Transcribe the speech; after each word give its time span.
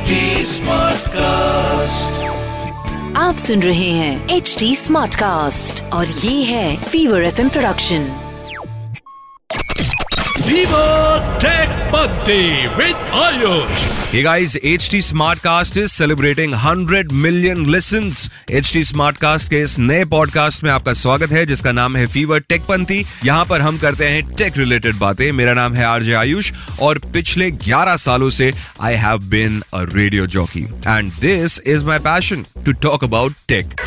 HD 0.00 0.60
cast 1.08 2.22
आप 3.16 3.36
सुन 3.36 3.62
रहे 3.62 3.90
हैं 3.90 4.28
एच 4.28 4.56
डी 4.58 4.76
स्मार्ट 4.76 5.14
कास्ट 5.14 5.92
और 5.92 6.06
ये 6.06 6.42
है 6.42 6.76
fever 6.82 7.22
F 7.22 7.48
production 7.48 8.29
with 12.76 12.96
Ayush. 13.16 13.82
Hey 14.06 14.22
guys, 14.22 14.54
HT 14.54 15.00
Smartcast 15.00 15.76
is 15.76 15.92
celebrating 15.92 16.50
100 16.50 17.12
million 17.14 17.70
listens. 17.70 18.28
HT 18.60 18.82
Smartcast 18.88 19.48
के 19.50 19.60
इस 19.62 19.78
नए 19.78 20.04
पॉडकास्ट 20.14 20.64
में 20.64 20.70
आपका 20.70 20.92
स्वागत 20.94 21.32
है 21.32 21.44
जिसका 21.46 21.72
नाम 21.72 21.96
है 21.96 22.06
फीवर 22.06 22.40
टेक 22.48 22.62
पंथी 22.68 23.04
यहाँ 23.24 23.44
पर 23.50 23.60
हम 23.60 23.78
करते 23.78 24.08
हैं 24.08 24.22
टेक 24.36 24.56
रिलेटेड 24.58 24.98
बातें 24.98 25.30
मेरा 25.32 25.54
नाम 25.54 25.74
है 25.74 25.84
आरजे 25.84 26.14
आयुष 26.14 26.52
और 26.80 26.98
पिछले 27.12 27.50
11 27.50 27.96
सालों 28.06 28.30
से 28.40 28.52
I 28.80 28.94
have 29.04 29.18
been 29.30 29.62
a 29.74 29.84
radio 29.94 30.26
jockey 30.36 30.64
and 30.86 31.12
this 31.20 31.60
is 31.66 31.84
my 31.84 31.98
passion 32.08 32.44
to 32.64 32.72
talk 32.82 33.04
about 33.04 33.34
tech 33.48 33.80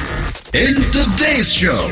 In 0.56 0.76
today's 0.96 1.52
show, 1.52 1.84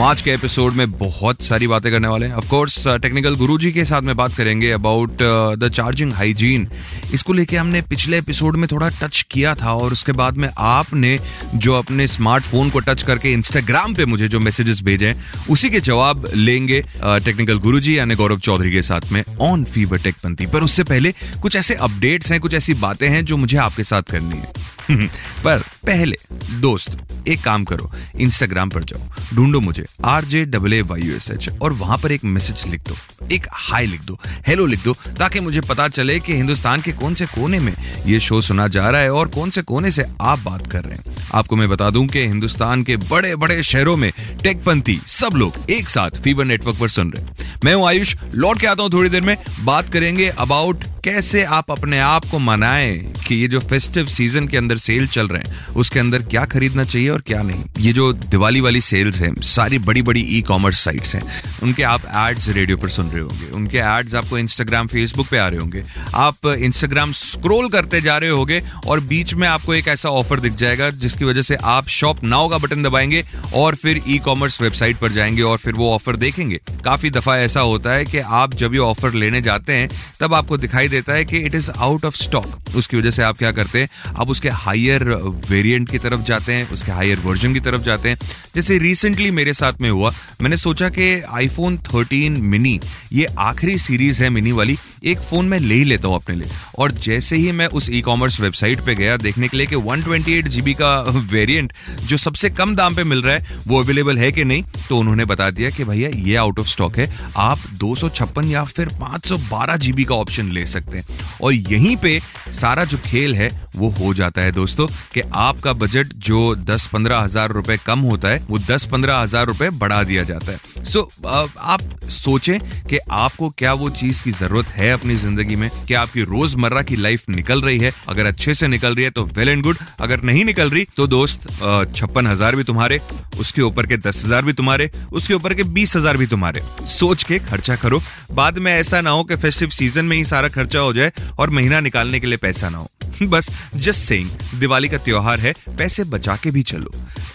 आज 0.00 0.20
के 0.22 0.30
एपिसोड 0.30 0.72
में 0.72 0.90
बहुत 0.90 1.42
सारी 1.42 1.66
बातें 1.66 1.90
करने 1.92 2.08
वाले 2.08 2.26
हैं। 2.26 2.40
कोर्स 2.48 2.86
टेक्निकल 3.02 3.36
गुरुजी 3.36 3.70
के 3.72 3.84
साथ 3.84 4.02
में 4.02 4.14
बात 4.16 4.34
करेंगे 4.34 4.70
अबाउट 4.70 5.22
द 5.58 5.70
चार्जिंग 5.74 6.12
हाइजीन 6.12 6.66
इसको 7.14 7.32
लेके 7.32 7.56
हमने 7.56 7.82
पिछले 7.82 8.18
एपिसोड 8.18 8.56
में 8.56 8.68
थोड़ा 8.72 8.88
टच 9.00 9.22
किया 9.30 9.54
था 9.54 9.72
और 9.72 9.92
उसके 9.92 10.12
बाद 10.12 10.36
में 10.36 10.48
आपने 10.58 11.18
जो 11.54 11.74
अपने 11.74 12.06
स्मार्टफ़ोन 12.08 12.70
को 12.70 12.80
टच 12.80 13.02
करके 13.02 13.32
इंस्टाग्राम 13.32 13.94
पे 13.94 14.04
मुझे 14.04 14.28
जो 14.28 14.40
मैसेजेस 14.40 14.82
भेजे 14.82 15.08
हैं, 15.08 15.24
उसी 15.50 15.70
के 15.70 15.80
जवाब 15.80 16.30
लेंगे 16.34 16.84
टेक्निकल 17.02 17.58
गुरु 17.58 17.80
जी 17.80 17.98
यानी 17.98 18.14
गौरव 18.14 18.38
चौधरी 18.38 18.72
के 18.72 18.82
साथ 18.82 19.12
में 19.12 19.22
ऑन 19.40 19.64
फीवर 19.64 19.98
टेक 19.98 20.16
पंथी। 20.24 20.46
पर 20.46 20.62
उससे 20.62 20.84
पहले 20.84 21.14
कुछ 21.42 21.56
ऐसे 21.56 21.74
अपडेट्स 21.74 22.32
हैं, 22.32 22.40
कुछ 22.40 22.54
ऐसी 22.54 22.74
बातें 22.74 23.08
हैं 23.08 23.24
जो 23.24 23.36
मुझे 23.36 23.58
आपके 23.58 23.84
साथ 23.84 24.02
करनी 24.02 24.36
है। 24.36 24.75
पर 25.44 25.62
पहले, 25.86 26.16
दोस्त, 26.60 26.98
एक 27.28 27.42
काम 27.42 27.64
करो 27.64 27.90
इंस्टाग्राम 28.20 28.70
पर 28.70 28.84
जाओ, 28.84 29.00
ढूंढो 29.34 29.60
मुझे 29.60 29.84
R 30.04 30.24
J 30.24 30.44
double 30.44 30.72
A 30.72 30.80
Y 30.82 31.10
S 31.16 31.30
H 31.30 31.48
और 31.62 31.72
वहाँ 31.72 31.98
पर 31.98 32.12
एक 32.12 32.24
मैसेज 32.24 32.64
लिख 32.70 32.82
दो, 32.88 32.96
एक 33.32 33.46
हाई 33.52 33.86
लिख 33.86 34.02
दो 34.02 34.18
हेलो 34.46 34.66
लिख 34.66 34.84
दो, 34.84 34.94
ताकि 35.18 35.40
मुझे 35.40 35.60
पता 35.60 35.88
चले 35.88 36.18
कि 36.20 36.34
हिंदुस्तान 36.34 36.80
के 36.80 36.92
कौन 36.92 37.14
से 37.14 37.26
कोने 37.26 37.60
में 37.60 37.72
ये 38.06 38.20
शो 38.20 38.40
सुना 38.40 38.68
जा 38.68 38.88
रहा 38.90 39.00
है 39.00 39.12
और 39.12 39.28
कौन 39.28 39.50
से 39.50 39.62
कोने 39.62 39.90
से 39.90 40.04
आप 40.20 40.38
बात 40.38 40.66
कर 40.72 40.84
रहे 40.84 40.96
हैं। 40.96 41.16
आपको 41.34 41.56
मैं 41.56 41.68
बता 41.68 41.90
दूँ 41.90 42.06
कि 42.06 42.26
हिंदुस्तान 42.26 42.82
के 42.82 42.96
बड़े 42.96 43.34
बड़े 43.36 43.62
शहरों 43.62 43.96
में 43.96 44.10
टेकपंथी 44.42 45.00
सब 45.06 45.36
लोग 45.36 45.70
एक 45.70 45.88
साथ 45.88 46.20
फीवर 46.22 46.44
नेटवर्क 46.44 46.78
पर 46.80 46.88
सुन 46.88 47.12
रहे 47.12 47.22
हैं। 47.22 47.60
मैं 47.64 47.74
हूँ 47.74 47.86
आयुष, 47.88 48.16
लौट 48.34 48.60
के 48.60 48.66
आता 48.66 48.82
हूँ 48.82 48.92
थोड़ी 48.92 49.08
देर 49.10 49.22
में, 49.22 49.36
बात 49.60 49.92
करेंगे 49.92 50.28
अबाउट 50.28 50.84
कैसे 51.06 51.42
आप 51.44 51.70
अपने 51.70 51.98
आप 51.98 52.24
को 52.24 52.38
मनाएँ 52.38 52.96
कि 53.26 53.34
ये 53.34 53.48
जो 53.48 53.58
फेस्टिव 53.60 54.06
सीज़न 54.06 54.46
के 54.46 54.56
अंदर 54.56 54.76
सेल 54.76 55.06
चल 55.06 55.28
रहे 55.28 55.42
हैं, 55.42 55.66
उसके 55.74 55.98
अंदर 56.00 56.22
क्या 56.22 56.44
खरीदना 56.44 56.84
चाहिए 56.84 57.08
और 57.08 57.20
क्या 57.20 57.42
नहीं? 57.42 57.64
ये 57.78 57.92
जो 57.92 58.12
दिवाली 58.12 58.60
वाली 58.60 58.80
सेल्स 58.80 59.20
हैं, 59.22 59.32
सारी 59.40 59.78
बड़ी 59.78 60.02
बड़ी 60.02 60.20
ई 60.28 60.40
कॉमर्स 60.42 60.80
साइट्स 60.80 61.14
हैं, 61.14 61.22
उनके 61.62 61.82
आप 61.82 62.06
एड्स 62.16 62.48
रेडियो 62.48 62.76
पर 62.76 62.88
सुन 62.88 63.10
रहे 63.10 63.20
होंगे, 63.20 63.50
उनके 63.50 63.78
एड्स 63.78 64.14
आपको 64.14 64.38
इंस्टाग्राम 64.38 64.86
फेसबुक 64.86 65.28
पे 65.28 65.38
आ 65.38 65.46
रहे 65.48 65.60
होंगे। 65.60 65.82
आप 66.14 66.46
इंस्टाग्राम 66.48 67.12
स्क्रोल 67.12 67.68
करते 67.68 68.00
जा 68.00 68.16
रहे 68.16 68.30
होंगे 68.30 68.62
और 68.86 69.00
बीच 69.04 69.34
में 69.34 69.46
आपको 69.48 69.74
एक 69.74 69.88
ऐसा 69.88 70.08
ऑफ़र 70.08 70.40
दिख 70.40 70.54
जाएगा 70.54 70.90
जिसकी 70.96 71.24
वजह 71.24 71.42
से 71.42 71.56
आप 71.74 71.88
शॉप 71.88 72.24
नाउ 72.24 72.48
का 72.48 72.58
बटन 72.58 72.82
दबाएँगे 72.82 73.24
और 73.54 73.74
फिर 73.74 74.02
ई 74.08 74.18
कॉमर्स 74.18 74.60
वेबसाइट 74.62 74.96
पर 74.96 75.12
जाएँगे 75.12 75.42
और 75.42 75.58
फिर 75.58 75.74
वो 75.74 75.92
ऑफ़र 75.94 76.16
देखेंगे। 76.16 76.60
काफ़ी 76.84 77.10
दफ़ा 77.10 77.38
ऐसा 77.38 77.60
होता 77.60 77.92
है 77.92 78.04
कि 78.04 78.18
आप 78.18 78.54
जब 78.54 78.74
ये 78.74 78.80
ऑफ़र 78.80 79.14
लेने 79.14 79.42
जाते 79.42 79.72
हैं, 79.72 79.88
तब 80.20 80.34
आपको 80.34 80.56
दिखाई 80.56 80.88
देता 80.96 81.12
है 81.12 81.24
कि 81.24 81.38
it 81.38 81.54
is 81.54 81.70
out 81.70 82.04
of 82.04 82.16
stock 82.16 82.60
उसकी 82.76 82.96
वजह 82.96 83.10
से 83.10 83.22
आप 83.22 83.38
क्या 83.38 83.52
करते 83.52 83.80
हैं? 83.80 83.88
आप 84.16 84.30
उसके 84.30 84.48
हायर 84.48 85.04
वेरिएंट 85.50 85.90
की 85.90 85.98
तरफ़ 85.98 86.20
जाते 86.20 86.52
हैं, 86.52 86.70
उसके 86.70 86.92
हायर 86.92 87.18
वर्जन 87.18 87.54
की 87.54 87.60
तरफ़ 87.60 87.82
जाते 87.82 88.08
हैं। 88.08 88.18
जैसे 88.54 88.78
रिसेंटली 88.78 89.30
मेरे 89.30 89.52
साथ 89.52 89.72
में 89.80 89.90
हुआ, 89.90 90.12
मैंने 90.42 90.56
सोचा 90.56 90.88
कि 90.88 91.22
आईफोन 91.32 91.76
13 91.76 92.42
मिनी 92.42 92.80
ये 93.12 93.24
आखिरी 93.24 93.78
सीरीज़ 93.78 94.22
है 94.22 94.30
मिनी 94.30 94.52
वाली, 94.52 94.78
एक 95.04 95.18
फ़ोन 95.18 95.46
मैं 95.46 95.60
ले 95.60 95.74
ही 95.74 95.84
लेता 95.84 96.08
हूँ 96.08 96.16
अपने 96.16 96.36
लिए। 96.36 96.48
और 96.78 96.92
जैसे 96.92 97.36
ही 97.36 97.52
मैं 97.52 97.66
उस 97.66 97.90
ई 97.90 98.00
कॉमर्स 98.00 98.40
वेबसाइट 98.40 98.80
पे 98.80 98.94
गया, 98.94 99.16
देखने 99.16 99.48
के 99.48 99.56
लिए 99.56 99.66
कि 99.66 99.76
128 99.76 100.48
जीबी 100.48 100.74
का 100.74 101.04
वेरिएंट 101.08 101.72
जो 102.04 102.16
सबसे 102.16 102.50
कम 102.50 102.76
दाम 102.76 102.94
पे 102.94 103.04
मिल 103.04 103.22
रहा 103.22 103.36
है, 103.36 103.46
वो 103.66 103.82
अवेलेबल 103.82 104.18
है 104.18 104.32
कि 104.32 104.44
नहीं? 104.44 104.64
तो 104.88 104.98
उन्होंने 104.98 105.24
बता 105.24 105.50
दिया 105.50 105.70
कि 105.70 105.84
भैया, 105.84 106.10
ये 106.14 106.36
आउट 106.36 106.58
ऑफ़ 106.58 106.66
स्टॉक 106.66 106.98
है। 106.98 107.16
आप 107.36 107.58
दो 107.58 107.96
या 108.44 108.64
फिर 108.64 108.88
512 108.88 109.76
जीबी 109.76 110.04
का 110.04 110.14
ऑप्शन 110.14 110.50
ले 110.52 110.66
सकते 110.66 110.85
हैं। 110.88 111.04
और 111.42 111.54
यहीं 111.54 111.96
पे 111.96 112.18
सारा 112.52 112.84
जो 112.84 112.98
खेल 113.06 113.34
है 113.34 113.50
वो 113.76 113.88
हो 113.92 114.12
जाता 114.14 114.42
है 114.42 114.52
दोस्तों 114.52 114.86
कि 115.14 115.20
आपका 115.36 115.72
बजट 115.74 116.12
जो 116.26 116.54
दस 116.56 116.86
पंद्रह 116.86 117.18
हज़ार 117.18 117.50
रुपए 117.50 117.76
कम 117.86 118.00
होता 118.02 118.28
है 118.28 118.44
वो 118.48 118.58
दस 118.60 118.84
पंद्रह 118.92 119.16
हज़ार 119.16 119.46
रुपए 119.46 119.68
बढ़ा 119.72 120.02
दिया 120.02 120.22
जाता 120.24 120.52
है। 120.52 120.84
सो 120.84 121.00
so, 121.00 121.48
आप 121.58 121.80
सोचें 122.10 122.58
कि 122.82 122.98
आपको 123.12 123.48
क्या 123.50 123.72
वो 123.74 123.90
चीज़ 123.92 124.22
की 124.22 124.30
ज़रूरत 124.32 124.66
है 124.68 124.90
अपनी 124.92 125.16
ज़िंदगी 125.16 125.56
में? 125.56 125.68
क्या 125.86 126.00
आपकी 126.00 126.22
रोज़मर्रा 126.24 126.82
की 126.82 126.96
लाइफ 126.96 127.28
निकल 127.28 127.62
रही 127.62 127.78
है 127.78 127.92
अगर 128.08 128.26
अच्छे 128.26 128.54
से 128.54 128.68
निकल 128.68 128.94
रही 128.94 129.04
है 129.04 129.10
तो 129.10 129.24
वेल 129.26 129.48
एंड 129.48 129.62
गुड 129.62 129.76
अगर 130.00 130.22
नहीं 130.22 130.44
निकल 130.44 130.70
रही 130.70 130.86
तो 130.96 131.06
दोस्त 131.08 131.48
छप्पन 131.96 132.26
हज़ार 132.26 132.56
भी 132.56 132.64
तुम्हारे 132.64 133.00
उसके 133.38 133.62
ऊपर 133.62 133.86
के 133.86 133.96
दस 133.98 134.24
हज़ार 134.24 134.44
भी 134.44 134.52
तुम्हारे, 134.52 134.90
उसके 135.12 135.34
ऊपर 135.34 135.54
के 135.54 135.62
बीस 135.62 135.96
हज़ार 135.96 136.16
भी 136.16 136.26
तुम्हारे। 136.26 136.62
सोच 136.88 137.22
के 137.22 137.38
खर्चा 137.40 137.76
करो। 137.76 138.02
बाद 138.32 138.58
में 138.58 138.72
ऐसा 138.72 139.00
ना 139.00 139.10
हो 139.10 139.24
कि 139.24 139.36
फेस्टिव 139.36 139.68
सीज़न 139.68 140.04
में 140.04 140.16
ही 140.16 140.24
सारा 140.24 140.48
खर्चा 140.48 140.78
हो 140.78 140.92
जाए 140.92 141.12
और 141.38 141.50
महीना 141.50 141.80
निकालने 141.80 142.20
के 142.20 142.26
लिए 142.26 142.38
पैसा 142.38 142.68
ना 142.68 142.78
हो। 142.78 142.90
बस 143.24 143.50
जस्ट 143.76 144.00
सेइंग 144.00 144.30
दिवाली 144.60 144.88
का 144.88 144.98
त्योहार 144.98 145.40
है 145.40 145.54
पैसे 145.78 146.04
बचा 146.06 146.36
के 146.36 146.50
भी 146.50 146.62
चलो। 146.62 146.92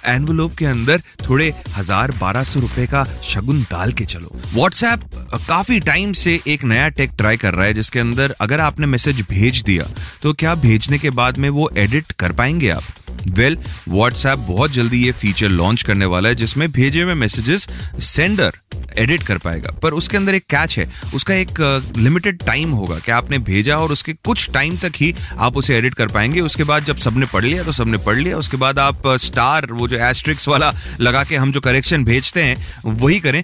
एनवलोप 0.08 0.56
के 0.56 0.66
अंदर 0.66 1.02
थोड़े 1.28 1.53
हज़ार 1.78 2.12
बारह 2.12 2.44
सौ 2.44 2.59
रुपए 2.59 2.86
का 2.88 3.03
शगुन 3.24 3.62
डाल 3.72 3.91
के 3.91 4.06
चलो। 4.06 4.40
व्हाट्सएप 4.53 5.09
काफ़ी 5.50 5.80
टाइम 5.80 6.14
से 6.14 6.40
एक 6.47 6.64
नया 6.64 6.88
टेक 6.90 7.12
ट्राई 7.18 7.38
कर 7.38 7.53
रहा 7.53 7.66
है 7.66 7.74
जिसके 7.74 8.00
अंदर 8.00 8.36
अगर 8.41 8.62
आपने 8.62 8.88
मैसेज 8.88 9.22
भेज 9.30 9.62
दिया 9.62 9.86
तो 10.24 10.34
क्या 10.34 10.56
भेजने 10.56 11.00
के 11.00 11.09
बाद 11.12 11.38
में 11.38 11.50
वो 11.50 11.70
एडिट 11.78 12.12
कर 12.12 12.31
पाएँगे 12.31 12.70
आप? 12.70 12.84
वेल 13.30 13.56
well, 13.56 13.70
व्हाट्सएप 13.90 14.40
बहुत 14.40 14.72
जल्दी 14.72 15.03
ये 15.06 15.12
फीचर 15.12 15.50
लॉन्च 15.50 15.84
करने 15.84 16.06
वाला 16.06 16.30
है 16.30 16.36
जिसमें 16.36 16.72
भेजे 16.72 17.02
हुए 17.02 17.14
मैसेजेस 17.14 17.68
सेंडर 18.06 18.58
एडिट 18.97 19.24
कर 19.24 19.38
पाएगा। 19.38 19.72
पर 19.74 19.94
उसके 19.94 20.18
अंदर 20.18 20.35
एक 20.35 20.46
कैच 20.50 20.78
है। 20.79 20.90
उसका 21.16 21.34
एक 21.35 21.59
लिमिटेड 21.97 22.44
टाइम 22.44 22.72
होगा 22.72 22.96
कि 22.96 23.12
आपने 23.12 23.38
भेजा 23.41 23.78
और 23.78 23.91
उसके 23.91 24.13
कुछ 24.25 24.50
टाइम 24.53 24.78
तक 24.78 24.94
ही 24.97 25.13
आप 25.38 25.57
उसे 25.57 25.78
एडिट 25.78 25.94
कर 25.94 26.07
पाएँगे। 26.07 26.41
उसके 26.41 26.63
बाद 26.63 26.85
जब 26.85 26.97
सबने 26.97 27.25
पढ़ 27.25 27.44
लिया 27.44 27.63
तो 27.63 27.72
सबने 27.72 27.97
पढ़ 27.97 28.18
लिया। 28.18 28.38
उसके 28.38 28.57
बाद 28.57 28.79
आप 28.79 29.07
स्टार 29.22 29.66
वो 29.72 29.88
जो 29.88 29.97
एस्ट्रिक्स 30.00 30.47
वाला 30.47 30.74
लगा 31.00 31.24
के 31.24 31.35
हम 31.35 31.52
जो 31.52 31.62
करेक्शन 31.62 32.03
भेजते 32.03 32.44
हैं, 32.44 32.56
वही 32.85 33.19
करें। 33.19 33.41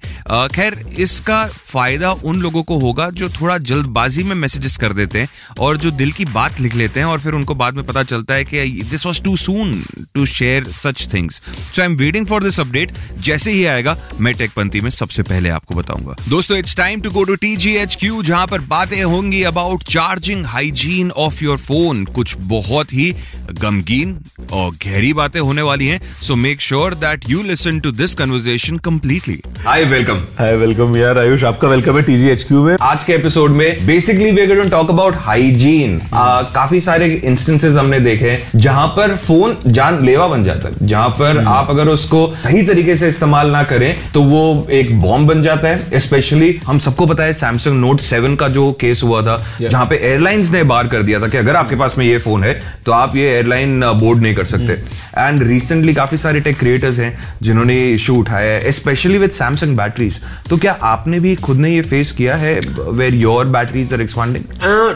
खैर, 0.49 0.73
इसका 0.99 1.45
फ़ायदा 1.47 2.11
उन 2.11 2.41
लोगों 2.41 2.63
को 2.63 2.77
होगा 2.79 3.09
जो 3.11 3.29
थोड़ा 3.31 3.57
जल्दबाजी 3.59 4.23
में 4.23 4.35
मैसेजेस 4.35 4.77
कर 4.77 4.93
देते 4.93 5.19
हैं 5.19 5.29
और 5.59 5.77
जो 5.77 5.91
दिल 5.93 6.11
की 6.11 6.25
बात 6.27 6.59
लिख 6.59 6.75
लेते 6.75 6.99
हैं 6.99 7.07
और 7.07 7.19
फिर 7.19 7.33
उनको 7.33 7.55
बाद 7.55 7.73
में 7.73 7.85
पता 7.85 8.03
चलता 8.03 8.33
है 8.33 8.45
कि 8.45 8.65
this 8.89 9.05
was 9.05 9.21
too 9.21 9.35
soon 9.37 9.83
to 10.13 10.25
share 10.25 10.71
such 10.73 11.07
things 11.13 11.41
so 11.75 11.81
I 11.81 11.85
am 11.85 11.95
waiting 11.95 12.27
for 12.27 12.43
this 12.43 12.59
update 12.59 12.91
जैसे 13.19 13.51
ही 13.51 13.65
आएगा, 13.65 13.97
मैं 14.19 14.33
टेकपंथी 14.33 14.81
में 14.81 14.89
सबसे 14.89 15.23
पहले 15.23 15.36
आपको 15.37 15.75
बताऊँगा। 15.75 16.15
दोस्तों 16.29 16.57
it's 16.57 16.75
time 16.77 17.01
to 17.01 17.11
go 17.11 17.23
to 17.23 17.35
T 17.35 17.55
G 17.57 17.75
H 17.77 17.95
Q 17.99 18.21
जहाँ 18.23 18.47
पर 18.47 18.61
बातें 18.69 19.01
होंगी 19.03 19.41
about 19.43 19.83
charging 19.85 20.45
hygiene 20.45 21.11
of 21.17 21.43
your 21.43 21.57
phone 21.57 22.03
कुछ 22.15 22.35
बहुत 22.45 22.93
ही 22.93 23.13
गमगीन 23.61 24.17
और 24.53 24.71
गहरी 24.85 25.11
बातें 25.13 25.39
होने 25.39 25.61
वाली 25.61 25.87
हैं 25.87 25.99
so 26.21 26.35
make 26.35 26.61
sure 26.61 26.93
that 26.95 27.29
you 27.29 27.41
listen 27.43 27.79
to 27.79 27.91
this 27.91 28.15
conversation 28.15 28.77
completely 28.85 29.39
hi 29.65 29.83
welcome 29.85 30.23
hi 30.39 30.55
welcome 30.57 30.95
यार 30.97 31.17
आयुष 31.19 31.43
आपका 31.43 31.67
वेलकम 31.67 31.97
है 31.97 32.01
टीजीएचक्यू 32.03 32.63
में। 32.63 32.75
आज 32.81 33.03
के 33.03 33.13
एपिसोड 33.13 33.51
में 33.51 33.85
basically 33.87 34.31
we 34.31 34.45
going 34.47 34.71
talk 34.71 34.89
about 34.89 35.15
hygiene 35.19 35.99
काफ़ी 36.13 36.79
सारे 36.81 37.13
इंस्टेंसेस 37.15 37.75
हमने 37.75 37.99
देखे 37.99 38.37
जहाँ 38.55 38.87
पर 38.97 39.15
फ़ोन 39.17 39.57
जान 39.67 40.03
लेवा 40.05 40.27
बन 40.27 40.43
जाता 40.43 40.69
है। 40.69 40.87
जहाँ 40.87 41.09
पर 41.19 41.43
आप 41.47 41.69
अगर 41.69 41.87
उसको 41.89 42.25
सही 42.37 42.61
तरीके 42.67 42.95
से 42.97 43.09
इस्तेमाल 43.09 43.51
ना 43.51 43.63
करें 43.63 44.11
तो 44.13 44.23
वो 44.23 44.67
एक 44.71 44.99
बॉम्ब 45.01 45.26
बन 45.27 45.41
जाता 45.41 45.67
है 45.67 45.99
स्पेशली 45.99 46.51
हम 46.67 46.79
सबको 46.79 47.05
पता 47.05 47.23
है 47.23 47.33
सैमसंग 47.33 47.79
नोट 47.79 47.99
सेवन 48.01 48.35
का 48.35 48.47
जो 48.49 48.71
केस 48.81 49.01
हुआ 49.03 49.21
था 49.21 49.37
जहाँ 49.61 49.85
पे 49.85 49.95
एयरलाइंस 50.03 50.51
ने 50.51 50.63
बार 50.63 50.87
कर 50.87 51.03
दिया 51.03 51.19
था 51.21 51.27
कि 51.27 51.37
अगर 51.37 51.55
आपके 51.55 51.75
पास 51.75 51.95
में 51.97 52.05
ये 52.05 52.17
फ़ोन 52.17 52.43
है 52.43 52.53
तो 52.85 52.91
आप 52.91 53.15
ये 53.15 53.29
एयरलाइन 53.29 53.79
बोर्ड 53.99 54.21
नहीं 54.21 54.35
कर 54.35 54.45
सकते। 54.45 54.73
एंड 55.17 55.43
रिसेंटली 55.43 55.93
काफ़ी 55.93 56.17
सारे 56.17 56.39
टेक 56.39 56.59
क्रिएटर्स 56.59 56.99
हैं 56.99 57.17
जिन्होंने 57.41 57.77
इशू 57.91 58.15
उठाया 58.15 58.53
है 58.53 58.71
स्पेशली 58.71 59.17
विद 59.17 59.31
सैमसंग 59.31 59.77
बैटरीज 59.77 60.19
तो 60.49 60.57
क्या 60.57 60.77
आपने 60.83 61.19
भी 61.19 61.35
खुद 61.37 61.57
ने 61.57 61.73
ये 61.75 61.81
फेस 61.83 62.11
किया 62.11 62.35
है 62.35 62.59
where 62.79 63.15
your 63.15 63.45
batteries 63.49 63.93
are 63.93 64.01
expanding 64.01 64.43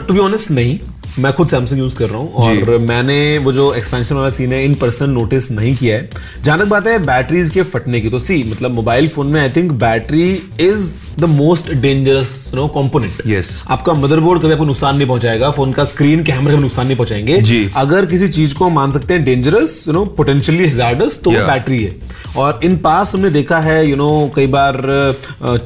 to 0.06 0.14
be 0.14 0.20
honest 0.20 0.50
नहीं। 0.50 0.78
मैं 1.18 1.32
खुद 1.32 1.48
सैमसंग 1.48 1.78
यूज़ 1.78 1.94
कर 1.96 2.08
रहा 2.08 2.18
हूँ 2.18 2.32
और 2.34 2.76
मैंने 2.80 3.16
वो 3.38 3.52
जो 3.52 3.72
एक्सपेंशन 3.74 4.14
वाला 4.14 4.28
सीन 4.30 4.52
है 4.52 4.62
इन 4.64 4.74
पर्सन 4.74 5.10
नोटिस 5.10 5.50
नहीं 5.50 5.74
किया 5.76 5.96
है 5.96 6.08
जहाँ 6.44 6.58
तक 6.58 6.66
बात 6.66 6.86
है 6.86 6.98
बैटरीज 6.98 7.50
के 7.50 7.62
फटने 7.64 8.00
की 8.00 8.10
तो 8.10 8.18
सी 8.18 8.42
मतलब 8.50 8.70
मोबाइल 8.70 9.08
फ़ोन 9.08 9.26
में 9.26 9.40
I 9.40 9.50
think 9.50 9.72
battery 9.82 10.30
is 10.60 10.96
the 11.18 11.24
most 11.30 11.70
dangerous 11.72 12.50
no 12.54 12.66
component 12.68 13.20
Yes. 13.26 13.50
आपका 13.68 13.94
मदरबोर्ड 13.94 14.42
कभी 14.42 14.52
आपको 14.52 14.64
नुकसान 14.64 14.96
नहीं 14.96 15.08
पहुंचाएगा 15.08 15.50
फ़ोन 15.50 15.72
का 15.72 15.84
स्क्रीन 15.84 16.24
कैमरे 16.24 16.54
में 16.54 16.60
नुकसान 16.62 16.86
नहीं 16.86 16.96
पहुंचाएँगे 16.96 17.38
जी। 17.42 17.70
अगर 17.76 18.06
किसी 18.06 18.28
चीज़ 18.30 18.54
को 18.54 18.70
मान 18.70 18.92
सकते 18.92 19.14
हैं 19.14 19.24
dangerous 19.24 19.84
you 19.88 19.94
know 19.94 20.04
potentially 20.16 20.66
hazardous 20.66 21.20
तो 21.24 21.30
Yeah. 21.32 21.46
बैटरी 21.46 21.82
है 21.84 21.94
और 22.36 22.60
इन 22.64 22.76
पास 22.80 23.14
हमने 23.14 23.30
देखा 23.30 23.58
है 23.60 23.86
यू 23.86 23.96
नो 23.96 24.10
कई 24.36 24.46
बार 24.48 24.82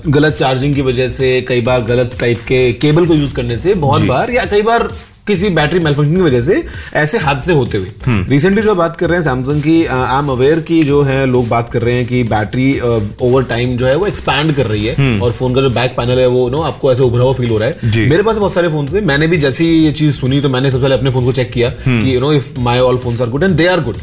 गलत 0.09 0.35
चार्जिंग 0.35 0.75
की 0.75 0.83
वजह 0.83 1.09
से 1.09 1.41
कई 1.49 1.61
बार 1.63 1.83
गलत 1.87 2.17
टाइप 2.21 2.45
के 2.49 2.73
केबल 2.75 3.07
को 3.07 3.15
यूज़ 3.15 3.35
करने 3.35 3.59
से 3.59 3.75
बहुत 3.83 4.03
बार 4.07 4.31
या 4.31 4.45
कई 4.45 4.63
बार 4.63 4.89
किसी 5.27 5.49
बैटरी 5.51 5.79
मेलफंक्शन 5.81 6.17
की 6.17 6.23
वजह 6.23 6.41
से 6.43 6.65
ऐसे 6.97 7.19
हादसे 7.19 7.53
होते 7.53 7.79
हुए। 7.79 8.25
रिसेंटली 8.29 8.63
जो 8.63 8.75
बात 8.75 8.97
कर 8.97 9.09
रहे 9.09 9.19
हैं 9.19 9.25
सैमसंग 9.25 9.63
की 9.63 9.85
आई 9.87 10.19
एम 10.19 10.29
अवेयर 10.31 10.61
की 10.69 10.83
जो 10.85 11.03
है 11.03 11.25
लोग 11.27 11.49
बात 11.49 11.69
कर 11.69 11.83
रहे 11.83 11.95
हैं 11.95 12.07
कि 12.07 12.23
बैटरी 12.25 12.69
ओवर 12.81 13.45
टाइम 13.45 13.77
जो 13.77 13.87
है 13.87 13.95
वो 13.97 14.07
एक्सपैंड 14.07 14.55
कर 14.57 14.67
रही 14.67 14.87
है। 14.87 15.19
और 15.21 15.33
फ़ोन 15.33 15.55
का 15.55 15.61
जो 15.61 15.71
बैक 15.71 15.95
पैनल 15.97 16.19
है 16.19 16.27
वो 16.29 16.49
नो 16.51 16.61
आपको 16.63 16.93
ऐसे 16.93 17.03
उभरा 17.03 17.25
हुआ 17.25 17.33
फील 17.35 17.51
हो 17.51 17.59
रहा 17.59 17.69
है। 17.69 18.09
मेरे 18.09 18.23
पास 18.23 18.37
बहुत 18.37 18.55
सारे 18.55 18.69
फ़ोन 18.69 18.89
है। 18.89 19.05
मैंने 19.07 19.27
भी 19.27 19.37
जैसी 19.39 19.67
ये 19.67 19.93
चीज़ 19.93 20.15
सुनी 20.15 20.41
तो 20.41 20.49
मैंने 20.49 20.71
सबसे 20.71 20.83
पहले 20.83 20.95
अपने 20.95 21.11
फ़ोन 21.11 21.25
को 21.25 21.33
चेक 21.33 21.51
किया 21.53 21.71
कि 21.81 22.15
you 22.15 22.21
know 22.21 22.33
if 22.33 22.49
my 22.61 22.81
all 22.81 22.99
phones 22.99 23.21
are 23.21 23.31
good 23.31 23.45
and 23.45 23.55
they 23.57 23.67
are 23.67 23.81
good 23.81 23.97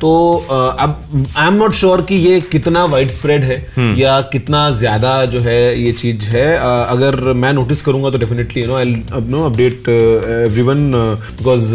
तो 0.00 0.12
अब 0.50 1.26
आई 1.36 1.46
एम 1.46 1.54
नॉट 1.54 1.72
श्योर 1.74 2.02
कि 2.02 2.14
ये 2.16 2.40
कितना 2.52 2.84
वाइड 2.86 3.10
स्प्रेड 3.10 3.44
है 3.44 3.56
या 3.98 4.20
कितना 4.32 4.70
ज़्यादा 4.72 5.24
जो 5.26 5.40
है 5.40 5.60
ये 5.80 5.92
चीज़ 5.94 6.28
है। 6.30 6.48
अगर 6.56 7.32
मैं 7.34 7.52
नोटिस 7.52 7.82
करूँगा 7.82 8.10
तो 8.10 8.18
definitely 8.18 8.62
you 8.62 8.68
know 8.68 8.74
I 8.76 8.84
know 9.28 9.44
update 9.44 9.82
everyone 10.62 10.92
because 11.38 11.66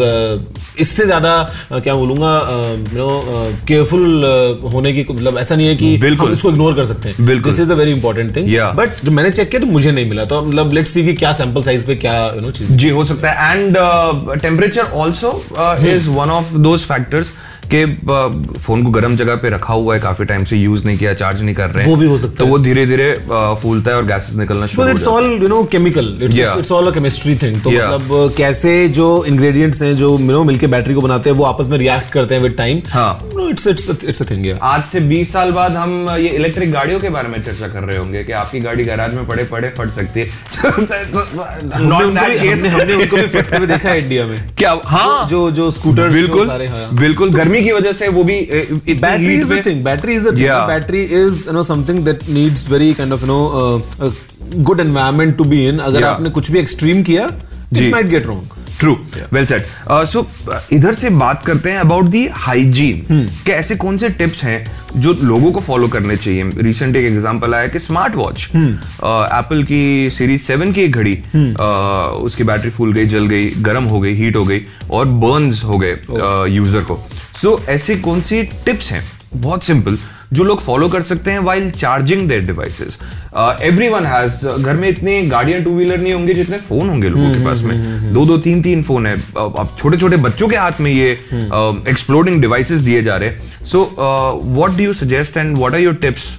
इससे 0.80 1.06
ज़्यादा 1.06 1.32
क्या 1.74 1.94
बोलूँगा 1.96 2.32
यू 2.92 2.98
नो 2.98 3.10
केयरफुल 3.68 4.26
होने 4.74 4.94
की 4.94 5.06
मतलब 5.10 5.38
ऐसा 5.38 5.56
नहीं 5.56 5.68
है 5.68 5.76
कि 5.76 5.98
बिल्कुल। 5.98 6.32
इसको 6.32 6.50
इग्नोर 6.50 6.76
कर 6.76 6.86
सकते 6.86 7.10
हैं। 7.10 7.26
बिल्कुल। 7.26 7.52
This 7.52 7.60
is 7.62 7.72
a 7.72 7.76
very 7.76 7.92
important 7.92 8.36
thing 8.36 8.50
but 8.78 9.04
जो 9.06 9.12
मैंने 9.12 9.30
चेक 9.32 9.50
किया 9.50 9.62
तो 9.62 9.68
मुझे 9.68 9.92
नहीं 9.92 10.10
मिला। 10.10 10.26
तो 10.26 10.42
मतलब 10.42 10.74
लेट्स 10.74 10.92
सी 10.94 11.04
कि 11.06 11.14
क्या 11.16 11.34
सैंपल 11.34 11.64
साइज़ 11.64 11.86
पे 11.88 11.96
क्या 11.96 12.16
यू 12.36 12.42
नो 12.42 12.52
चीज़। 12.52 12.72
जी 12.74 12.90
हो 12.90 13.06
सकता 13.06 13.32
है। 13.32 13.52
And 13.52 13.78
temperature 14.42 14.92
also 15.04 15.32
is 15.96 16.10
one 16.10 16.30
of 16.32 16.54
those 16.60 16.86
factors 16.86 17.32
के 17.74 17.86
फ़ोन 18.60 18.84
को 18.84 18.90
गर्म 18.90 19.16
जगह 19.18 19.36
पे 19.36 19.50
रखा 19.50 19.74
हुआ 19.74 19.94
है 19.94 20.00
काफ़ी 20.02 20.26
टाइम 20.26 20.44
से 20.44 20.58
यूज़ 20.58 20.86
नहीं 20.86 20.98
किया 20.98 21.14
चार्ज 21.14 21.42
नहीं 21.42 21.56
कर 21.56 21.70
रहे 21.70 21.84
हैं 21.84 21.92
वो 21.92 21.98
भी 21.98 22.08
हो 22.08 22.18
सकता 22.18 22.36
तो 22.36 22.46
है। 22.46 22.52
वो 22.52 22.60
धीरे 22.60 22.86
धीरे 22.86 23.14
फूलता 23.62 23.92
है 23.92 23.98
और 23.98 24.06
गैसेस 24.06 24.36
निकलना 24.36 24.68
शुरू 24.68 24.86
you 25.42 25.50
know 25.52 25.62
chemical. 25.76 26.08
It's 26.22 26.38
Yeah. 26.38 26.60
it's 26.62 26.72
all 26.78 26.90
a 26.90 26.94
chemistry 26.98 27.36
thing. 27.44 27.62
तो 27.64 27.72
Yeah. 27.72 27.94
मतलब 27.94 28.34
कैसे 28.38 28.74
जो 28.98 29.08
ingredients 29.30 29.82
हैं 29.82 29.96
जो 29.98 30.10
you 30.18 30.30
know 30.30 30.46
मिलके 30.46 30.68
बैटरी 30.68 30.94
को 30.94 31.02
बनाते 31.02 31.30
हैं 31.30 31.38
वो 31.38 31.44
आपस 31.44 31.70
में 31.70 31.78
रिएक्ट 31.78 32.12
करते 32.14 32.36
हैं 32.36 32.42
विद 32.42 32.56
टाइम 32.58 32.82
हाँ। 32.90 33.10
it's 33.48 33.68
it's 33.68 34.22
a 34.22 34.28
thing 34.32 34.46
yeah. 34.46 34.62
आज 34.72 34.84
से 34.92 35.02
20 35.10 35.32
साल 35.34 35.52
बाद 35.52 35.76
हम 35.76 36.10
ये 36.12 36.30
इलेक्ट्रिक 36.40 36.72
गाड़ियों 36.72 37.00
के 37.00 37.10
बारे 37.10 37.30
में 37.30 37.42
चर्चा 37.44 37.68
कर 37.68 37.84
रहे 37.84 37.98
होंगे 37.98 38.24
कि 38.24 38.32
आपकी 38.42 38.60
गाड़ी 38.60 38.84
गैराज 38.84 39.14
में 39.14 39.26
पड़े 39.28 39.44
पड़े 39.52 39.70
फट 39.78 39.92
सकती 39.92 40.20
है 40.20 40.28
नॉट 41.88 42.14
दैट 42.14 42.42
केस 42.42 42.66
हमने 42.66 42.70
हमने 42.70 42.94
उनको 42.94 43.18
भी 43.18 43.28
फटते 43.28 43.58
हुए 43.58 43.68
देखा 43.68 43.90
है 43.90 44.02
इंडिया 44.04 44.26
में 44.26 44.38
क्या 44.58 44.76
हाँ 44.86 45.28
जो 45.30 45.50
जो 45.52 45.70
स्कूटर 45.72 46.10
बिल्कुल 46.10 46.50
हाँ 46.50 46.90
बिल्कुल 46.96 47.32
गर्मी 47.34 47.57
की 47.64 47.72
वजह 47.72 47.94
से 47.94 48.08
वो 48.10 48.24
भी 48.24 48.40
battery 48.86 49.36
is 49.36 49.54
the 49.54 49.66
thing 49.66 49.84
battery 49.84 50.16
is 50.16 50.30
the 50.30 50.38
thing 50.38 50.68
battery 50.68 51.02
is 51.22 51.44
you 51.48 51.54
know 51.54 51.64
something 51.64 52.04
that 52.06 52.30
needs 52.30 52.70
very 52.70 52.94
kind 52.94 53.14
of 53.14 53.22
you 53.22 53.28
know 53.28 54.14
good 54.62 54.80
environment 54.80 55.38
to 55.38 55.44
be 55.46 55.68
in 55.68 55.80
अगर 55.82 56.04
आपने 56.04 56.30
कुछ 56.30 56.52
भी 56.52 56.60
एक्सट्रीम 56.60 57.04
किया 57.04 57.30
जी। 57.74 57.86
It 57.86 57.92
might 57.92 58.08
get 58.08 58.26
wrong 58.26 58.57
true 58.80 58.94
well 59.34 59.46
said 59.46 59.68
so 59.92 60.28
इधर 60.72 60.94
से 60.94 61.10
बात 61.10 61.46
करते 61.46 61.72
हैं 61.72 61.80
अबाउट 61.80 62.06
दी 62.06 62.28
हाइजीन 62.28 63.06
कि 63.46 63.52
ऐसे 63.52 63.76
कौन 63.76 63.98
से 63.98 64.10
टिप्स 64.10 64.44
हैं 64.44 64.66
जो 64.96 65.14
लोगों 65.22 65.52
को 65.52 65.60
फॉलो 65.60 65.88
करने 65.88 66.16
चाहिए? 66.18 66.44
रिसेंट 66.58 66.96
एक 66.96 67.06
एग्जांपल 67.06 67.54
आया 67.56 67.68
कि 67.68 67.80
स्मार्ट 67.80 68.16
वॉच 68.16 68.48
एप्पल 68.56 69.64
की 69.64 70.10
सीरीज़ 70.10 70.42
सेवन 70.42 70.72
की 70.74 70.82
एक 70.82 70.92
घड़ी 70.92 71.16
uh, 71.16 72.24
उसकी 72.26 72.44
बैटरी 72.44 72.70
फूल 72.70 72.94
गई 72.94 73.06
जल 73.06 73.26
गई 73.26 73.50
गर्म 73.68 73.84
हो 73.84 74.00
गई 74.02 74.14
हीट 74.14 74.36
हो 74.36 74.46
गई 74.46 74.62
और 74.92 75.06
बर्न्स 75.24 75.64
हो 75.64 75.78
गए 75.78 75.98
यूज़र 76.56 76.82
को. 76.82 77.00
सो 77.42 77.56
so, 77.56 77.70
ऐसे 77.70 77.96
कौन 77.96 78.22
सी 78.22 78.44
टिप्स 78.66 78.92
हैं? 78.92 79.04
बहुत 79.36 79.64
सिंपल 79.64 79.98
जो 80.34 80.44
लोग 80.44 80.62
फॉलो 80.62 80.88
कर 80.90 81.02
सकते 81.02 81.32
हैं 81.32 81.40
while 81.40 81.70
charging 81.72 82.28
their 82.30 82.46
devices 82.46 82.98
everyone 83.90 84.06
has 84.06 84.46
घर 84.48 84.74
में 84.76 84.88
इतने 84.90 85.22
गाड़ियाँ 85.28 85.62
टू 85.64 85.76
व्हीलर 85.76 85.98
नहीं 86.00 86.14
होंगे 86.14 86.34
जितने 86.34 86.58
फ़ोन 86.70 86.90
होंगे 86.90 87.10
लोगों 87.10 87.30
के 87.34 87.44
पास 87.46 87.62
में. 87.62 88.14
दो 88.14 88.26
दो 88.26 88.38
तीन 88.38 88.62
तीन 88.62 88.84
फ़ोन 88.84 89.08
है. 89.08 89.16
अब 89.38 89.76
छोटे 89.78 89.98
छोटे 89.98 90.18
बच्चों 90.26 90.48
के 90.48 90.56
हाथ 90.58 90.82
में 90.82 90.92
ये 90.92 91.12
एक्सप्लोडिंग 91.92 92.42
डिवाइसेस 92.42 92.82
दिए 92.82 93.04
जा 93.04 93.16
रहे 93.18 93.30
हैं. 93.30 93.64
So 93.66 93.84
what 94.44 94.78
do 94.78 94.84
you 94.84 94.94
suggest 94.94 95.38
and 95.38 95.58
what 95.58 95.74
are 95.74 95.80
your 95.80 95.96
tips 96.06 96.36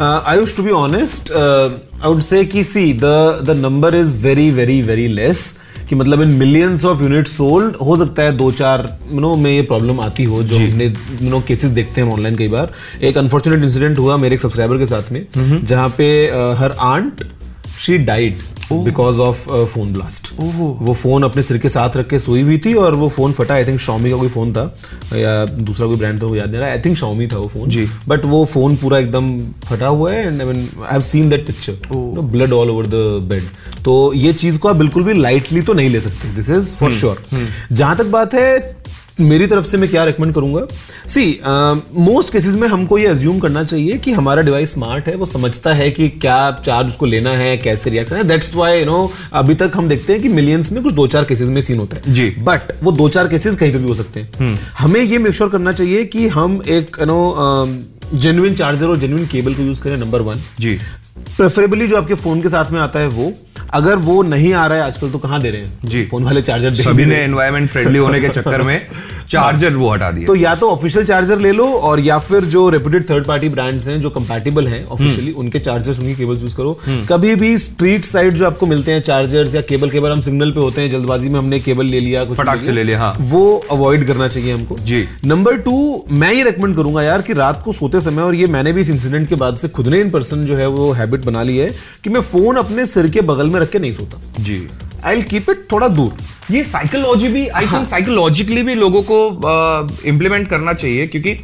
Uh, 0.00 0.22
I 0.30 0.32
used 0.36 0.56
to 0.58 0.62
be 0.64 0.70
honest. 0.72 1.30
Uh, 1.38 1.70
I 2.02 2.10
would 2.10 2.22
say 2.26 2.38
कि 2.52 2.62
see 2.64 2.84
the 3.00 3.16
the 3.48 3.56
number 3.56 3.88
is 3.96 4.12
very 4.20 4.46
very 4.58 4.76
very 4.90 5.08
less. 5.16 5.42
कि 5.90 5.96
मतलब 5.96 6.22
in 6.22 6.28
millions 6.38 6.84
of 6.84 7.02
unit 7.02 7.28
sold 7.28 7.76
हो 7.76 7.96
सकता 7.96 8.22
है 8.22 8.36
दो 8.36 8.50
चार 8.52 8.88
you 9.12 9.20
know 9.20 9.34
में 9.36 9.50
ये 9.50 9.62
प्रॉब्लम 9.62 10.00
आती 10.00 10.24
हो 10.24 10.42
जो 10.42 10.56
हमने 10.58 10.86
यू 10.86 11.30
नो 11.30 11.40
केसेस 11.48 11.70
देखते 11.70 12.00
हैं 12.00 12.12
ऑनलाइन 12.12 12.36
कई 12.36 12.48
बार। 12.48 12.72
एक 13.02 13.18
अनफॉर्चुनेट 13.18 13.62
इंसिडेंट 13.64 13.98
हुआ 13.98 14.16
मेरे 14.16 14.34
एक 14.34 14.40
सब्सक्राइबर 14.40 14.78
के 14.78 14.86
साथ 14.86 15.12
में 15.12 15.26
जहाँ 15.64 15.88
पे 15.98 16.10
हर 16.58 16.76
aunt 16.90 17.24
she 17.80 17.98
died 17.98 18.36
because 18.72 19.18
of 19.20 19.48
phone 19.72 19.92
blast 19.92 20.32
वो 20.38 20.92
फ़ोन 20.94 21.22
अपने 21.24 21.42
सिर 21.42 21.58
के 21.58 21.68
साथ 21.68 21.96
रख 21.96 22.08
के 22.08 22.18
सोई 22.18 22.42
हुई 22.42 22.58
थी 22.58 22.74
और 22.74 22.94
वो 22.94 23.08
फ़ोन 23.08 23.32
फटा. 23.32 23.54
आई 23.54 23.64
थिंक 23.64 23.80
Xiaomi 23.80 24.10
का 24.10 24.16
कोई 24.16 24.28
फ़ोन 24.28 24.52
था 24.52 24.62
या 25.14 25.44
दूसरा 25.44 25.86
कोई 25.86 25.96
ब्रांड 25.96 26.22
था 26.22 26.26
वो 26.26 26.36
याद 26.36 26.50
नहीं 26.50 26.60
रहा. 26.60 26.70
आई 26.70 26.78
थिंक 26.78 26.96
Xiaomi 26.98 27.32
था 27.32 27.38
वो 27.38 27.48
फ़ोन 27.48 27.68
जी। 27.70 27.86
बट 28.08 28.24
वो 28.26 28.44
फ़ोन 28.44 28.76
पूरा 28.76 28.98
एकदम 28.98 29.38
फटा 29.64 29.86
हुआ 29.88 30.12
है 30.12 30.26
and 30.26 30.40
I 30.40 30.46
mean 30.46 30.68
I 30.80 30.92
have 30.92 31.02
seen 31.02 31.30
that 31.30 31.46
picture 31.46 31.78
blood 31.92 32.52
all 32.52 32.70
over 32.70 32.86
the 32.86 33.22
bed 33.30 33.48
तो 33.84 34.12
ये 34.14 34.32
चीज़ 34.32 34.58
को 34.58 34.68
आप 34.68 34.76
बिल्कुल 34.76 35.02
भी 35.04 35.14
लाइटली 35.14 35.62
तो 35.62 35.72
नहीं 35.72 35.90
ले 35.90 36.00
सकते. 36.00 36.34
दिस 36.34 36.50
इज़ 36.50 36.74
फॉर 36.74 36.92
श्योर 36.92 37.24
जहाँ 37.72 37.96
तक 37.96 38.06
बात 38.10 38.34
है 38.34 38.58
मेरी 39.20 39.46
तरफ़ 39.46 39.66
से 39.66 39.78
मैं 39.78 39.88
क्या 39.90 40.04
रेकमेंड 40.04 40.34
करूँगा? 40.34 40.66
सी 41.06 41.40
मोस्ट 42.00 42.32
केसेस 42.32 42.54
में 42.56 42.66
हमको 42.68 42.98
ये 42.98 43.06
अज्यूम 43.06 43.38
करना 43.38 43.64
चाहिए 43.64 43.98
कि 43.98 44.12
हमारा 44.12 44.42
डिवाइस 44.42 44.72
स्मार्ट 44.72 45.08
है 45.08 45.14
वो 45.16 45.26
समझता 45.26 45.72
है 45.74 45.90
कि 45.90 46.08
क्या 46.08 46.50
चार्ज 46.64 46.88
उसको 46.88 47.06
लेना 47.06 47.30
है 47.30 47.56
कैसे 47.58 47.90
रिएक्ट 47.90 48.10
करना 48.10 48.22
है। 48.22 48.28
दैट्स 48.28 48.54
वाई 48.54 48.78
यू 48.78 48.86
नो 48.86 49.10
अभी 49.32 49.54
तक 49.54 49.72
हम 49.74 49.88
देखते 49.88 50.12
हैं 50.12 50.22
कि 50.22 50.28
मिलियंस 50.30 50.72
में 50.72 50.82
कुछ 50.82 50.94
दो 50.94 51.06
चार 51.06 51.24
केसेस 51.24 51.48
में 51.48 51.60
सीन 51.62 51.78
होता 51.78 51.96
है। 51.96 52.14
जी। 52.14 52.28
बट 52.40 52.72
वो 52.82 52.92
दो 52.92 53.08
चार 53.08 53.28
केसेस 53.28 53.56
कहीं 53.56 53.72
पे 53.72 53.78
भी 53.78 53.88
हो 53.88 53.94
सकते 53.94 54.20
हैं। 54.20 54.58
हमें 54.78 55.00
ये 55.00 55.18
मेक 55.18 55.34
श्योर 55.34 55.50
करना 55.50 55.72
चाहिए 55.72 56.04
कि 56.06 56.26
हम 56.28 56.60
एक 56.68 56.96
यू 57.00 57.06
नो 57.06 57.20
जेन्युइन 58.14 58.54
चार्जर 58.54 58.86
और 58.86 58.96
जेन्युइन 58.98 59.26
केबल 59.26 59.54
को 59.54 59.62
यूज़ 59.62 59.82
करें 59.82 59.96
नंबर 59.96 60.22
वन 60.22 60.40
जी। 60.60 60.74
प्रेफरेबली 61.36 61.86
जो 61.88 61.96
आपके 61.96 62.14
फ़ोन 62.16 62.40
के 62.40 62.48
साथ 62.48 62.70
में 62.70 62.80
आता 62.80 63.00
है 63.00 63.08
वो। 63.08 63.32
अगर 63.74 63.96
वो 63.96 64.22
नहीं 64.22 64.52
आ 64.54 64.66
रहा 64.66 64.78
है 64.78 64.84
आजकल 64.84 65.10
तो 65.10 65.18
कहाँ 65.18 65.40
दे 65.42 65.50
रहे 65.50 65.60
हैं 65.62 65.88
जी। 65.90 66.04
फ़ोन 66.06 66.24
वाले 66.24 66.42
चार्जर 66.42 66.74
सभी 66.74 67.04
ने 67.06 67.22
एनवायरमेंट 67.24 67.70
फ्रेंडली 67.70 67.98
होने 67.98 68.20
के 68.20 68.28
चक्कर 68.38 68.62
में 68.62 68.86
चार्जर 69.30 69.74
वो 69.74 69.90
हटा 69.90 70.10
दिया। 70.10 70.26
तो 70.26 70.34
या 70.34 70.54
तो 70.54 70.68
ऑफिशियल 70.70 71.04
चार्जर 71.04 71.38
ले 71.38 71.52
लो 71.52 71.66
और 71.80 72.00
या 72.00 72.18
फिर 72.20 72.44
जो 72.46 72.68
रेप्यूटेड 72.70 73.08
थर्ड 73.10 73.26
पार्टी 73.26 73.48
ब्रांड्स 73.48 73.86
हैं 73.88 74.00
जो 74.00 74.10
कंपैटिबल 74.10 74.66
हैं 74.68 74.84
ऑफिशियली 74.86 75.32
उनके 75.32 75.58
चार्जर्स 75.58 75.98
उनकी 76.00 76.14
केबल्स 76.14 76.42
यूज़ 76.42 76.56
करो। 76.56 76.78
कभी 77.08 77.34
भी 77.34 77.56
स्ट्रीट 77.58 78.04
साइड 78.04 78.34
जो 78.34 78.46
आपको 78.46 78.66
मिलते 78.66 78.92
हैं 78.92 79.00
चार्जर्स 79.02 79.54
या 79.54 79.60
केबल 79.62 79.90
केबल 79.90 80.12
हम 80.12 80.20
सिग्नल 80.20 80.50
पे 80.50 80.60
होते 80.60 80.80
हैं 80.80 80.90
जल्दबाजी 80.90 81.28
में 81.28 81.38
हमने 81.38 81.60
केबल 81.60 81.86
ले 81.86 82.00
लिया 82.00 82.24
कुछ 82.24 82.38
फटाक 82.38 82.62
से 82.62 82.72
ले 82.72 82.84
लिया, 82.84 82.98
हाँ। 82.98 83.16
वो 83.20 83.64
अवॉइड 83.70 84.06
करना 84.06 84.28
चाहिए 84.28 84.52
हमको। 84.52 84.78
जी। 84.78 85.04
नंबर 85.24 85.56
टू 85.58 86.04
मैं 86.12 86.32
ये 86.32 86.42
रेकमेंड 86.44 86.76
करूँगा 86.76 87.02
यार 87.02 87.22
कि 87.22 87.32
रात 87.32 87.62
को 87.64 87.72
सोते 87.72 88.00
समय 88.00 88.22
और 88.22 88.34
ये 88.34 88.46
मैंने 88.48 88.72
भी 88.72 88.80
इस 88.80 88.90
इंसिडेंट 88.90 89.28
के 89.28 89.34
बाद 89.36 89.56
से 89.56 89.68
खुद 89.68 89.88
ने 89.88 90.00
इन 90.00 90.10
पर्सन 90.10 90.44
जो 90.46 90.56
है 90.56 90.66
वो 90.68 90.90
हैबिट 90.92 91.24
बना 91.24 91.42
ली 91.42 91.56
है 91.56 91.72
कि 92.04 92.10
मैं 92.10 92.20
फ़ोन 92.22 92.56
अपने 92.56 92.86
सिर 92.86 93.08
के 93.08 93.20
बगल 93.22 93.50
में 93.50 93.60
रख 93.60 93.70
के 93.70 93.78
नहीं 93.78 93.92
सोता। 93.92 94.22
जी। 94.40 94.66
आई 95.04 95.14
विल 95.14 95.24
कीप 95.24 95.50
इट 95.50 95.66
थोड़ा 95.72 95.88
दूर. 95.88 96.16
ये 96.50 96.64
साइकोलॉजी 96.64 97.28
भी 97.28 97.46
आई 97.48 97.66
थिंक 97.66 97.88
साइकोलॉजिकली 97.88 98.62
भी 98.62 98.74
लोगों 98.74 99.02
को 99.10 99.18
इम्प्लीमेंट 100.04 100.48
करना 100.48 100.72
चाहिए 100.72 101.06
क्योंकि 101.06 101.34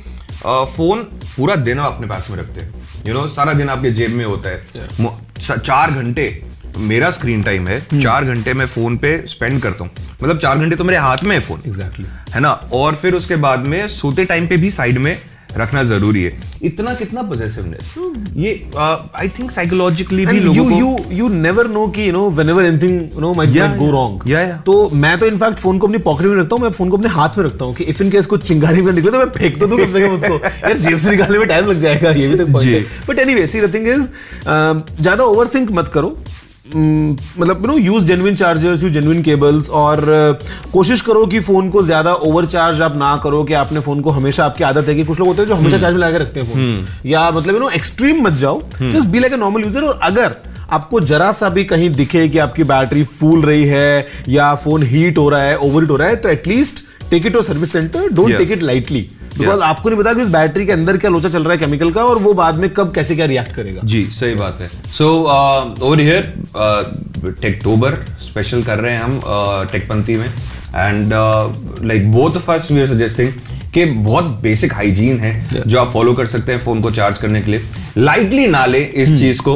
फ़ोन 0.46 0.98
uh, 0.98 1.36
पूरा 1.36 1.54
दिन 1.56 1.78
आप 1.78 1.92
अपने 1.92 2.06
पास 2.06 2.26
में 2.30 2.38
रखते 2.38 2.60
हैं. 2.60 2.74
यू 3.06 3.14
नो 3.14 3.28
सारा 3.28 3.52
दिन 3.52 3.68
आपके 3.68 3.90
जेब 3.90 4.10
में 4.10 4.24
होता 4.24 4.48
है. 4.48 4.66
स- 5.40 5.58
चार 5.58 5.90
घंटे 5.90 6.42
मेरा 6.76 7.10
स्क्रीन 7.10 7.42
टाइम 7.42 7.68
है 7.68 7.86
hmm. 7.88 8.02
चार 8.02 8.24
घंटे 8.24 8.54
मैं 8.54 8.66
फ़ोन 8.66 8.96
पे 8.96 9.24
स्पेंड 9.26 9.60
करता 9.62 9.84
हूँ. 9.84 9.92
मतलब 10.22 10.38
चार 10.38 10.58
घंटे 10.58 10.76
तो 10.76 10.84
मेरे 10.84 10.98
हाथ 10.98 11.24
में 11.24 11.36
है 11.36 11.40
फ़ोन 11.40 11.60
एग्जैक्टली 11.66 12.04
exactly. 12.04 12.34
है 12.34 12.40
ना? 12.40 12.50
और 12.72 12.94
फिर 12.94 13.14
उसके 13.14 13.36
बाद 13.36 13.66
में 13.66 13.88
सोते 13.88 14.24
टाइम 14.24 14.46
पे 14.46 14.56
भी 14.56 14.70
साइड 14.70 14.98
में 14.98 15.16
रखना 15.58 15.82
ज़रूरी 15.84 16.22
है 16.22 16.32
इतना 16.62 16.94
कितना 16.94 17.22
पोजेसिवनेस 17.22 17.94
ये 18.36 18.52
आई 18.76 19.28
थिंक 19.38 19.50
साइकोलॉजिकली 19.50 20.26
भी 20.26 20.40
लोगों 20.40 20.64
को 20.64 20.78
you, 20.78 20.90
you 21.18 21.28
never 21.36 21.64
know 21.68 21.86
कि 21.90 22.10
know 22.12 23.34
might, 23.34 23.48
Yeah, 23.48 23.68
might 23.68 23.78
go 23.78 23.84
yeah. 23.84 23.92
wrong. 23.92 24.16
Yeah, 24.26 24.46
yeah. 24.46 24.62
तो 24.66 24.90
मैं 24.96 25.16
तो 25.18 25.26
इनफैक्ट 25.26 25.58
फ़ोन 25.58 25.78
को 25.78 25.86
अपनी 25.86 25.98
पॉकेट 26.00 26.26
में 26.26 26.36
रखता 26.36 26.56
हूँ 26.56 26.62
मैं 26.62 26.70
फ़ोन 26.70 26.90
को 26.90 26.96
अपने 26.96 27.08
हाथ 27.10 27.38
में 27.38 27.44
रखता 27.44 27.64
हूँ 27.64 27.74
कि 27.74 27.84
इफ़ 27.84 28.02
इन 28.02 28.10
केस 28.10 28.26
कुछ 28.26 28.46
चिंगारी 28.48 28.82
में 28.82 28.92
निकले 28.92 29.12
तो 29.12 29.18
मैं 29.18 29.30
फेंक 29.30 29.58
तो 29.60 29.66
दूँ 29.66 29.78
कम 29.78 29.90
से 29.92 30.00
कम 30.00 30.14
उसको 30.14 30.34
यार 30.68 30.78
जेब 30.78 30.98
से 30.98 31.10
निकालने 31.10 31.38
में 31.38 31.48
टाइम 31.48 31.70
लग 31.70 31.80
जाएगा 31.80 32.10
ये 32.12 32.28
भी 32.28 32.36
तो 32.36 32.46
पॉइंट 32.52 32.72
है 32.72 32.84
but 33.08 33.18
anyway 33.18 33.46
see 33.46 33.60
the 33.60 33.74
thing 33.74 33.88
is 33.88 34.10
ज़्यादा 34.46 35.24
ओवर 35.24 35.48
थिंक 35.54 35.70
मत 35.72 35.88
करो 35.94 36.16
मतलब 36.74 37.62
you 37.62 37.66
know 37.66 37.76
use 37.78 38.04
genuine 38.04 38.36
chargers 38.36 38.82
use 38.82 38.92
genuine 38.92 39.22
cables 39.22 39.68
और 39.70 40.00
uh, 40.00 40.72
कोशिश 40.72 41.00
करो 41.00 41.24
कि 41.26 41.40
फ़ोन 41.40 41.68
को 41.70 41.82
ज़्यादा 41.82 42.14
ओवर 42.28 42.46
चार्ज 42.46 42.80
आप 42.82 42.96
ना 42.96 43.16
करो 43.16 43.42
कि 43.44 43.54
आपने 43.54 43.80
फ़ोन 43.80 44.00
को 44.00 44.10
हमेशा 44.10 44.44
आपकी 44.44 44.64
आदत 44.64 44.88
है 44.88 44.94
कि 44.94 45.04
कुछ 45.04 45.18
लोग 45.18 45.28
होते 45.28 45.42
हैं 45.42 45.48
जो 45.48 45.54
हमेशा 45.54 45.78
चार्ज 45.78 45.94
में 45.94 46.00
लगा 46.00 46.10
के 46.12 46.24
रखते 46.24 46.40
हैं 46.40 46.52
फ़ोन 46.52 47.08
या 47.10 47.30
मतलब 47.30 47.54
यू 47.54 47.60
नो 47.60 47.68
एक्सट्रीम 47.70 48.22
मत 48.26 48.32
जाओ। 48.32 48.60
Just 48.80 49.10
be 49.10 49.18
like 49.18 49.32
a 49.32 49.36
normal 49.36 49.62
user 49.62 49.82
और 49.82 49.98
अगर 50.02 50.34
आपको 50.70 51.00
जरा 51.00 51.30
सा 51.32 51.48
भी 51.48 51.64
कहीं 51.64 51.90
दिखे 51.90 52.28
कि 52.28 52.38
आपकी 52.38 52.64
बैटरी 52.64 53.02
फूल 53.04 53.42
रही 53.42 53.64
है 53.64 54.06
या 54.28 54.54
फ़ोन 54.64 54.82
हीट 54.82 55.18
हो 55.18 55.28
रहा 55.28 55.42
है 55.42 55.56
ओवर 55.58 55.82
हीट 55.82 55.90
हो 55.90 55.96
रहा 55.96 56.08
है 56.08 56.16
तो 56.16 56.28
at least 56.28 56.84
take 57.10 57.26
it 57.26 57.32
to 57.32 57.42
service 57.42 57.72
centre 57.72 58.08
don't 58.12 58.36
take 58.38 58.50
it 58.50 58.62
lightly 58.62 59.06
because 59.38 59.60
आपको 59.62 59.88
नहीं 59.88 59.98
पता 59.98 60.12
कि 60.14 60.22
उस 60.22 60.28
बैटरी 60.28 60.66
के 60.66 60.72
अंदर 60.72 60.96
क्या 60.96 61.10
लोचा 61.10 61.28
चल 61.28 61.42
रहा 61.42 61.52
है 61.52 61.58
केमिकल 61.58 61.90
का 61.92 62.04
और 62.04 62.18
वो 62.18 62.32
बाद 62.34 62.56
में 62.56 62.68
कब 62.70 62.92
कैसे 62.94 63.16
क्या 63.16 63.26
रिएक्ट 63.26 63.54
करेगा। 63.54 63.80
जी 63.84 64.04
सही 64.12 64.34
बात 64.34 64.60
है। 64.60 64.70
So 64.92 65.08
over 65.82 66.00
here 66.00 66.32
Techtober 67.42 67.94
special 68.22 68.62
कर 68.62 68.78
रहे 68.78 68.92
हैं 68.92 69.02
हम 69.02 69.20
टेकपंथी 69.72 70.16
में। 70.16 70.26
And 70.26 71.12
like 71.84 72.10
both 72.12 72.36
of 72.36 72.50
us 72.52 72.68
we 72.72 72.80
are 72.80 72.86
suggesting 72.86 73.30
कि 73.74 73.84
बहुत 73.84 74.24
बेसिक 74.42 74.74
हाइजीन 74.74 75.18
है 75.20 75.48
yeah. 75.48 75.66
जो 75.66 75.80
आप 75.80 75.90
फॉलो 75.92 76.12
कर 76.14 76.26
सकते 76.26 76.52
हैं 76.52 76.58
फ़ोन 76.60 76.80
को 76.82 76.90
चार्ज 76.90 77.18
करने 77.18 77.40
के 77.42 77.50
लिए। 77.50 77.62
लाइटली 77.98 78.46
ना 78.46 78.64
ले 78.66 78.78
इस 78.78 79.08
hmm. 79.08 79.18
चीज़ 79.18 79.40
को। 79.40 79.54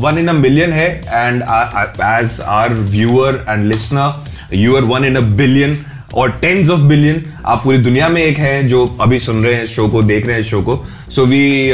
वन 0.00 0.18
इन 0.18 0.28
अ 0.28 0.32
मिलियन 0.32 0.72
है 0.72 0.88
and 1.06 1.42
as 1.42 2.40
our 2.40 2.74
viewer 2.92 3.44
and 3.48 3.66
listener 3.66 4.56
you 4.56 4.76
are 4.76 4.82
one 4.84 5.04
in 5.04 5.16
a 5.16 5.20
billion 5.36 5.74
और 6.14 6.30
टेंस 6.40 6.70
ऑफ़ 6.70 6.80
बिलियन 6.80 7.22
आप 7.46 7.62
पूरी 7.64 7.78
दुनिया 7.78 8.08
में 8.08 8.22
एक 8.22 8.38
हैं 8.38 8.66
जो 8.68 8.86
अभी 9.00 9.18
सुन 9.20 9.44
रहे 9.44 9.54
हैं 9.54 9.66
शो 9.66 9.88
को 9.88 10.02
देख 10.02 10.26
रहे 10.26 10.36
हैं 10.36 10.44
शो 10.44 10.62
को। 10.62 10.84
So 11.10 11.24
we 11.26 11.72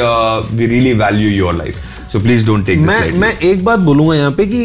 we 0.52 0.66
really 0.66 0.92
value 0.94 1.30
your 1.30 1.54
life 1.54 1.78
so 2.12 2.20
please 2.20 2.46
don't 2.46 2.66
take 2.66 2.78
मैं 2.80 3.10
मैं 3.12 3.36
एक 3.38 3.64
बात 3.64 3.80
बोलूँगा 3.80 4.14
यहाँ 4.14 4.30
पे 4.32 4.46
कि 4.46 4.62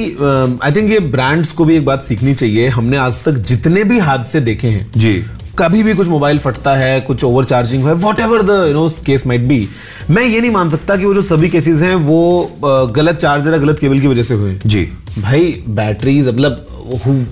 आई 0.64 0.72
थिंक 0.72 0.92
ये 0.92 1.00
ब्रांड्स 1.12 1.52
को 1.52 1.66
भी 1.66 1.76
एक 1.76 1.86
बात 1.86 2.04
सीखनी 2.04 2.34
चाहिए। 2.34 2.68
हमने 2.68 2.98
आज 2.98 3.18
तक 3.24 3.32
जितने 3.50 3.84
भी 3.84 4.00
हादसे 4.00 4.40
देखे 4.42 4.68
हैं 4.68 4.88
जी। 4.98 5.14
कभी 5.60 5.84
भी 5.84 5.94
कुछ 5.94 6.08
मोबाइल 6.08 6.40
फटता 6.40 6.74
है 6.76 7.00
कुछ 7.02 7.24
ओवर 7.24 7.44
चार्जिंग 7.46 7.86
है 7.88 7.94
whatever 8.20 8.42
the 8.42 8.64
you 8.68 8.74
know 8.74 8.88
case 9.06 9.26
might 9.28 9.42
be 9.42 9.68
मैं 10.10 10.24
ये 10.24 10.42
नहीं 10.42 10.52
मान 10.52 10.70
सकता 10.70 10.96
कि 10.96 11.06
वो 11.06 11.14
जो 11.14 11.22
सभी 11.22 11.50
केसेस 11.50 11.82
हैं 11.82 11.96
वो 11.96 12.92
गलत 12.96 13.16
चार्जर 13.16 13.52
या 13.52 13.58
गलत 13.58 13.80
केबल 13.80 14.00
की 14.00 14.08
वजह 14.08 14.22
से 14.22 14.34
हुए। 14.34 14.60
जी। 14.66 14.84
भाई 15.20 15.64
बैटरीज 15.68 16.28
मतलब 16.28 16.66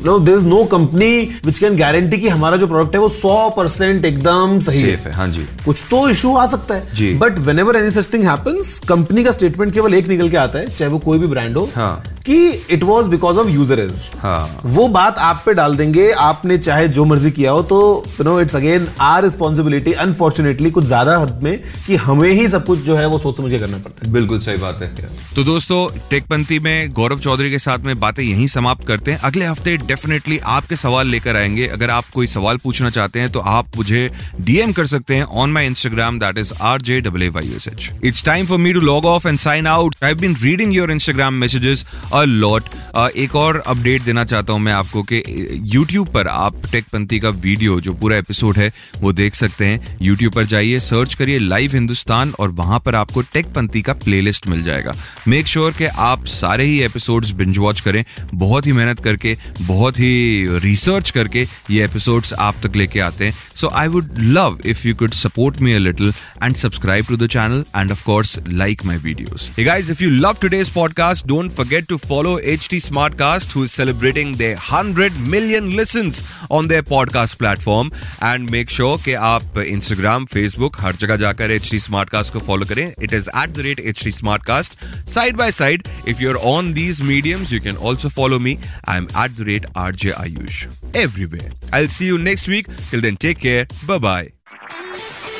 no 0.05 0.17
there 0.19 0.37
is 0.37 0.45
no 0.45 0.63
company 0.65 1.09
which 1.45 1.57
can 1.59 1.75
guarantee 1.77 2.17
कि 2.17 2.29
हमारा 2.29 2.57
जो 2.57 2.67
प्रोडक्ट 2.67 2.95
है 2.95 3.01
वो 3.01 3.09
सौ 3.09 3.49
परसेंट 3.57 4.05
एकदम 4.05 4.59
सही 4.59 4.81
है। 4.81 4.95
है 4.97 5.11
हाँ 5.13 5.27
जी। 5.27 5.45
कुछ 5.65 5.83
तो 5.89 6.07
इशू 6.09 6.35
आ 6.35 6.45
सकता 6.47 6.75
है। 6.75 7.13
But 7.19 7.39
whenever 7.59 7.75
any 7.75 7.91
such 7.91 8.13
thing 8.13 8.23
happens 8.23 8.79
company 8.89 9.23
का 9.23 9.31
स्टेटमेंट 9.31 9.73
केवल 9.73 9.93
एक 9.93 10.07
निकल 10.07 10.29
के 10.29 10.37
आता 10.37 10.59
है 10.59 10.67
चाहे 10.67 10.91
वो 10.91 10.99
कोई 10.99 11.19
भी 11.19 11.27
ब्रांड 11.27 11.57
हो। 11.57 11.69
हाँ। 11.75 12.03
कि 12.25 12.37
it 12.71 12.83
was 12.83 13.09
because 13.09 13.37
of 13.37 13.49
user 13.49 13.81
हाँ। 14.19 14.61
वो 14.65 14.87
बात 14.89 15.17
आप 15.19 15.41
पे 15.45 15.53
डाल 15.53 15.75
देंगे 15.75 16.11
आपने 16.21 16.57
चाहे 16.57 16.87
जो 16.89 17.05
मर्ज़ी 17.05 17.31
किया 17.31 17.51
हो 17.51 17.61
तो 17.63 17.81
you 18.09 18.23
know 18.23 18.39
it's 18.41 18.55
again 18.55 18.87
our 19.01 19.23
responsibility 19.23 19.93
unfortunately 20.03 20.71
कुछ 20.71 20.85
ज़्यादा 20.85 21.17
हद 21.17 21.39
में 21.43 21.57
कि 21.87 21.95
हमें 21.97 22.29
ही 22.29 22.47
सब 22.49 22.65
कुछ 22.65 22.79
जो 22.81 22.95
है 22.95 23.05
वो 23.07 23.17
सोच 23.19 23.37
समझ 23.37 23.51
के 23.51 23.59
करना 23.59 23.77
पड़ता 23.77 24.05
है। 24.05 24.11
बिल्कुल 24.13 24.39
सही 24.39 24.57
बात 24.57 24.81
है। 24.81 25.09
तो 25.35 25.43
दोस्तों 25.43 25.87
टेकपंथी 26.09 26.59
में 26.59 26.91
गौरव 26.93 27.19
चौधरी 27.19 27.51
के 27.51 27.59
साथ 27.59 27.85
में 27.85 27.99
बातें 27.99 28.23
यहीं 28.23 28.47
समाप्त 28.47 28.87
करते 28.87 29.11
हैं। 29.11 29.19
अगले 29.21 29.45
हफ़्ते 29.45 29.75
डेफिनेटली 29.87 30.39
आपके 30.55 30.75
सवाल 30.75 31.07
लेकर 31.07 31.35
आएँगे। 31.35 31.67
अगर 31.69 31.89
आप 31.89 32.05
कोई 32.13 32.27
सवाल 32.27 32.57
पूछना 32.63 32.89
चाहते 32.89 33.19
हैं 33.19 33.31
तो 33.31 33.39
आप 33.51 33.77
मुझे 33.77 34.09
डीएम 34.41 34.71
कर 34.71 34.85
सकते 34.87 35.15
हैं 35.15 35.23
on 35.23 35.51
my 35.51 35.65
Instagram 35.65 36.19
that 36.19 36.37
is 36.37 36.53
R 36.61 36.81
J 36.81 36.99
W 37.01 37.31
Y 37.31 37.53
S 37.55 37.67
H 37.67 37.89
it's 38.03 38.23
time 38.25 38.45
for 38.45 38.59
me 38.59 38.73
to 38.73 38.79
log 38.81 39.05
off 39.05 39.27
and 39.27 39.39
sign 39.39 39.67
out 39.67 39.95
I 40.03 40.13
been 40.15 40.35
reading 40.43 40.75
your 40.75 40.91
Instagram 40.91 41.33
messages 41.35 41.85
a 42.13 42.23
lot 42.23 42.63
एक 43.17 43.35
और 43.35 43.57
अपडेट 43.67 44.01
देना 44.01 44.23
चाहता 44.23 44.53
हूँ 44.53 44.61
मैं 44.61 44.73
आपको 44.73 45.01
कि 45.03 45.23
यूट्यूब 45.73 46.07
पर 46.07 46.27
आप 46.27 46.61
टेकपंथी 46.71 47.19
का 47.19 47.29
वीडियो 47.29 47.79
जो 47.81 47.93
पूरा 47.93 48.17
एपिसोड 48.17 48.57
है 48.57 48.71
वो 48.99 49.13
देख 49.13 49.35
सकते 49.35 49.65
हैं। 49.65 49.97
यूट्यूब 50.01 50.33
पर 50.33 50.45
जाइए 50.45 50.79
सर्च 50.79 51.13
करिए 51.13 51.39
लाइव 51.39 51.71
हिंदुस्तान 51.73 52.33
और 52.39 52.49
वहाँ 52.49 52.79
पर 52.79 52.95
आपको 52.95 53.21
टेकपंथी 53.21 53.81
का 53.81 53.93
प्लेलिस्ट 53.93 54.47
मिल 54.47 54.63
जाएगा। 54.63 54.93
मेक 55.27 55.47
श्योर 55.47 55.65
sure 55.65 55.77
कि 55.77 55.85
आप 55.85 56.25
सारे 56.25 56.65
ही 56.65 56.79
एपिसोड्स 56.83 57.31
बिंज 57.31 57.57
वॉच 57.57 57.81
करें। 57.81 58.03
बहुत 58.33 58.67
ही 58.67 58.71
मेहनत 58.71 58.99
करके 58.99 59.37
बहुत 59.61 59.99
ही 59.99 60.47
रिसर्च 60.63 61.11
करके 61.11 61.47
ये 61.71 61.83
एपिसोड्स 61.85 62.33
आप 62.33 62.55
तक 62.63 62.75
लेके 62.75 62.99
आते 62.99 63.25
हैं। 63.25 63.37
So 63.55 63.67
I 63.67 63.87
would 63.87 64.13
love 64.19 64.59
if 64.65 64.87
you 64.87 64.95
could 64.95 65.11
support 65.13 65.61
me 65.61 65.73
a 65.73 65.79
little 65.79 66.13
and 66.43 66.55
subscribe 66.55 67.05
to 67.05 67.17
the 67.17 67.31
and 67.75 67.91
of 67.93 68.01
course 68.05 68.31
like 68.59 68.81
my 68.87 68.95
videos. 69.03 69.43
Hey 69.57 69.63
guys, 69.65 69.89
if 69.93 70.01
you 70.03 70.09
love 70.25 70.39
today's 70.39 70.69
podcast, 70.69 71.25
don't 71.31 71.53
forget 71.59 71.87
to 71.91 71.97
follow 72.02 72.38
HT 72.38 72.90
Smartcast 72.90 73.52
who 73.52 73.62
is 73.62 73.72
celebrating 73.72 74.36
their 74.36 74.54
100 74.54 75.12
million 75.28 75.76
listens 75.76 76.22
on 76.50 76.68
their 76.68 76.82
podcast 76.82 77.38
platform 77.38 77.90
and 78.20 78.50
make 78.50 78.70
sure 78.70 78.98
कि 78.98 79.14
आप 79.14 79.42
Instagram, 79.54 80.26
Facebook 80.26 80.80
हर 80.80 80.96
जगह 80.96 81.16
जाकर 81.16 81.58
HT 81.58 81.74
Smartcast 81.74 82.30
को 82.30 82.40
follow 82.40 82.68
करें. 82.68 82.94
It 82.94 83.12
is 83.12 83.28
at 83.34 83.54
the 83.54 83.62
rate 83.62 83.94
HT 83.94 84.12
Smartcast. 84.22 84.76
Side 85.08 85.36
by 85.36 85.50
side, 85.50 85.82
if 86.06 86.20
you're 86.20 86.38
on 86.38 86.74
these 86.74 87.02
mediums, 87.02 87.52
you 87.52 87.60
can 87.60 87.76
also 87.76 88.08
follow 88.08 88.38
me. 88.38 88.58
I'm 88.84 89.08
at 89.14 89.36
the 89.36 89.44
rate 89.44 89.66
RJ 89.74 90.12
Ayush. 90.12 90.66
Everywhere. 90.94 91.50
I'll 91.72 91.88
see 91.88 92.06
you 92.06 92.18
next 92.18 92.48
week. 92.48 92.66
Till 92.90 93.00
then, 93.00 93.16
take 93.16 93.38
care. 93.38 93.66
Bye 93.86 93.98
bye. 93.98 94.28